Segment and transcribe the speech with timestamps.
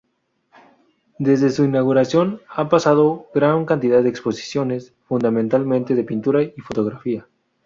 [1.19, 7.27] Desde su inauguración ha pasado gran cantidad de exposiciones, fundamentalmente de pintura y fotografía.